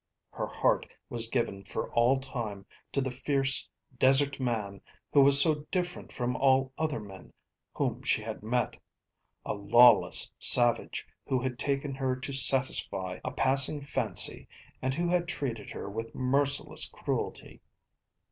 Her 0.31 0.47
heart 0.47 0.87
was 1.09 1.29
given 1.29 1.63
for 1.63 1.91
all 1.93 2.19
time 2.19 2.65
to 2.91 3.01
the 3.01 3.11
fierce 3.11 3.69
desert 3.99 4.39
man 4.39 4.81
who 5.13 5.21
was 5.21 5.39
so 5.39 5.67
different 5.69 6.11
from 6.11 6.35
all 6.35 6.73
other 6.75 6.99
men 6.99 7.33
whom 7.75 8.01
she 8.01 8.23
had 8.23 8.41
met, 8.41 8.77
a 9.45 9.53
lawless 9.53 10.33
savage 10.39 11.05
who 11.27 11.39
had 11.41 11.59
taken 11.59 11.93
her 11.93 12.15
to 12.15 12.33
satisfy 12.33 13.19
a 13.23 13.29
passing 13.29 13.83
fancy 13.83 14.47
and 14.81 14.95
who 14.95 15.07
had 15.07 15.27
treated 15.27 15.69
her 15.69 15.87
with 15.87 16.15
merciless 16.15 16.89
cruelty. 16.89 17.61